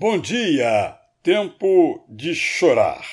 Bom 0.00 0.18
dia, 0.18 0.98
tempo 1.22 2.02
de 2.08 2.34
chorar. 2.34 3.06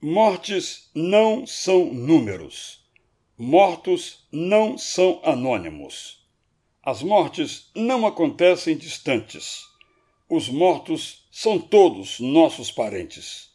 Mortes 0.00 0.88
não 0.94 1.46
são 1.46 1.92
números. 1.92 2.82
Mortos 3.36 4.26
não 4.32 4.78
são 4.78 5.20
anônimos. 5.22 6.26
As 6.82 7.02
mortes 7.02 7.70
não 7.74 8.06
acontecem 8.06 8.74
distantes. 8.78 9.66
Os 10.26 10.48
mortos 10.48 11.28
são 11.30 11.58
todos 11.58 12.18
nossos 12.18 12.70
parentes. 12.70 13.50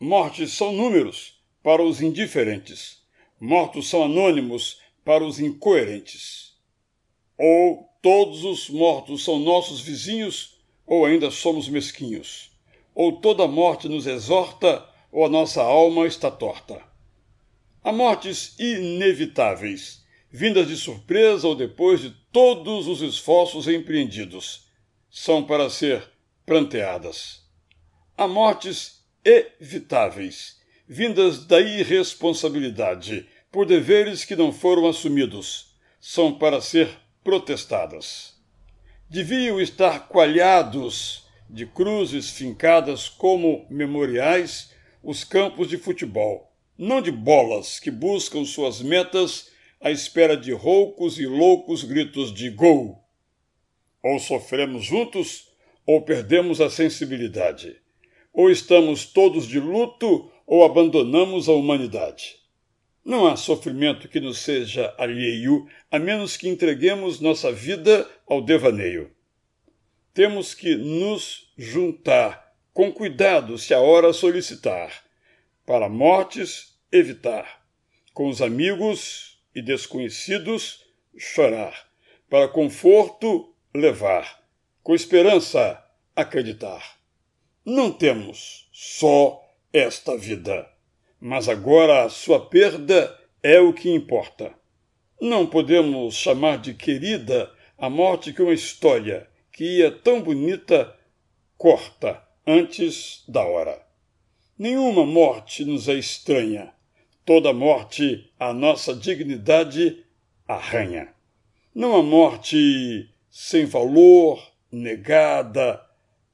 Mortes 0.00 0.54
são 0.54 0.72
números 0.72 1.38
para 1.62 1.82
os 1.82 2.00
indiferentes. 2.00 3.02
Mortos 3.38 3.90
são 3.90 4.02
anônimos 4.02 4.80
para 5.04 5.22
os 5.22 5.38
incoerentes. 5.38 6.54
Ou 7.36 7.86
todos 8.00 8.44
os 8.44 8.70
mortos 8.70 9.24
são 9.24 9.38
nossos 9.38 9.82
vizinhos 9.82 10.56
ou 10.88 11.04
ainda 11.04 11.30
somos 11.30 11.68
mesquinhos, 11.68 12.50
ou 12.94 13.20
toda 13.20 13.46
morte 13.46 13.88
nos 13.88 14.06
exorta, 14.06 14.88
ou 15.12 15.26
a 15.26 15.28
nossa 15.28 15.62
alma 15.62 16.06
está 16.06 16.30
torta. 16.30 16.82
Há 17.84 17.92
mortes 17.92 18.58
inevitáveis, 18.58 20.02
vindas 20.30 20.66
de 20.66 20.76
surpresa 20.76 21.46
ou 21.46 21.54
depois 21.54 22.00
de 22.00 22.10
todos 22.32 22.88
os 22.88 23.02
esforços 23.02 23.68
empreendidos. 23.68 24.66
São 25.10 25.44
para 25.44 25.68
ser 25.68 26.02
pranteadas. 26.46 27.42
Há 28.16 28.26
mortes 28.26 29.04
evitáveis, 29.24 30.56
vindas 30.86 31.44
da 31.46 31.60
irresponsabilidade, 31.60 33.28
por 33.52 33.66
deveres 33.66 34.24
que 34.24 34.36
não 34.36 34.52
foram 34.52 34.88
assumidos. 34.88 35.74
São 36.00 36.38
para 36.38 36.60
ser 36.60 36.88
protestadas 37.22 38.37
deviam 39.10 39.58
estar 39.58 40.06
coalhados 40.08 41.24
de 41.48 41.64
cruzes 41.64 42.30
fincadas 42.30 43.08
como 43.08 43.66
memoriais 43.70 44.70
os 45.02 45.24
campos 45.24 45.68
de 45.68 45.78
futebol, 45.78 46.52
não 46.76 47.00
de 47.00 47.10
bolas 47.10 47.80
que 47.80 47.90
buscam 47.90 48.44
suas 48.44 48.82
metas 48.82 49.50
à 49.80 49.90
espera 49.90 50.36
de 50.36 50.52
roucos 50.52 51.18
e 51.18 51.26
loucos 51.26 51.84
gritos 51.84 52.34
de 52.34 52.50
gol. 52.50 53.02
Ou 54.02 54.18
sofremos 54.18 54.84
juntos, 54.84 55.48
ou 55.86 56.02
perdemos 56.02 56.60
a 56.60 56.68
sensibilidade. 56.68 57.76
Ou 58.32 58.50
estamos 58.50 59.06
todos 59.06 59.46
de 59.46 59.58
luto, 59.58 60.30
ou 60.46 60.64
abandonamos 60.64 61.48
a 61.48 61.52
humanidade. 61.52 62.37
Não 63.08 63.26
há 63.26 63.36
sofrimento 63.36 64.06
que 64.06 64.20
nos 64.20 64.40
seja 64.40 64.94
alheio, 64.98 65.66
a 65.90 65.98
menos 65.98 66.36
que 66.36 66.46
entreguemos 66.46 67.20
nossa 67.20 67.50
vida 67.50 68.06
ao 68.26 68.42
devaneio. 68.42 69.10
Temos 70.12 70.52
que 70.52 70.76
nos 70.76 71.50
juntar, 71.56 72.54
com 72.70 72.92
cuidado 72.92 73.56
se 73.56 73.72
a 73.72 73.80
hora 73.80 74.12
solicitar, 74.12 74.92
para 75.64 75.88
mortes 75.88 76.78
evitar, 76.92 77.66
com 78.12 78.28
os 78.28 78.42
amigos 78.42 79.42
e 79.54 79.62
desconhecidos 79.62 80.84
chorar, 81.16 81.88
para 82.28 82.46
conforto 82.46 83.54
levar, 83.74 84.38
com 84.82 84.94
esperança 84.94 85.82
acreditar. 86.14 86.98
Não 87.64 87.90
temos 87.90 88.68
só 88.70 89.42
esta 89.72 90.14
vida 90.14 90.68
mas 91.20 91.48
agora 91.48 92.04
a 92.04 92.08
sua 92.08 92.46
perda 92.46 93.18
é 93.42 93.60
o 93.60 93.72
que 93.72 93.90
importa. 93.90 94.52
Não 95.20 95.46
podemos 95.46 96.14
chamar 96.14 96.58
de 96.58 96.74
querida 96.74 97.50
a 97.76 97.90
morte 97.90 98.32
que 98.32 98.42
uma 98.42 98.52
história, 98.52 99.28
que 99.52 99.78
ia 99.78 99.90
tão 99.90 100.22
bonita, 100.22 100.96
corta 101.56 102.22
antes 102.46 103.24
da 103.26 103.42
hora. 103.44 103.84
Nenhuma 104.56 105.04
morte 105.04 105.64
nos 105.64 105.88
é 105.88 105.94
estranha. 105.94 106.72
Toda 107.24 107.52
morte 107.52 108.32
a 108.38 108.52
nossa 108.52 108.94
dignidade 108.94 110.04
arranha. 110.46 111.12
Não 111.74 111.96
há 111.96 112.02
morte 112.02 113.08
sem 113.30 113.66
valor, 113.66 114.42
negada, 114.70 115.80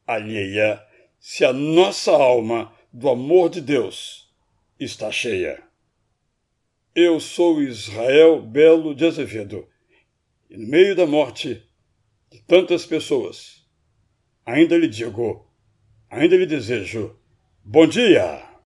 alheia, 0.07 0.83
se 1.19 1.45
a 1.45 1.53
nossa 1.53 2.13
alma 2.13 2.73
do 2.93 3.09
amor 3.09 3.51
de 3.51 3.61
Deus 3.61 4.24
está 4.79 5.11
cheia. 5.11 5.63
Eu 6.95 7.19
sou 7.19 7.63
Israel 7.63 8.41
Belo 8.41 8.95
de 8.95 9.07
Azevedo, 9.07 9.69
e 10.49 10.57
no 10.57 10.69
meio 10.69 10.95
da 10.95 11.07
morte 11.07 11.63
de 12.31 12.41
tantas 12.43 12.87
pessoas, 12.87 13.67
ainda 14.47 14.77
lhe 14.77 14.89
digo, 14.89 15.51
ainda 16.09 16.37
lhe 16.37 16.47
desejo, 16.47 17.19
bom 17.65 17.87
dia! 17.87 18.54